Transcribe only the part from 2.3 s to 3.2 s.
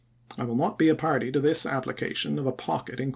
of a pocket Diary.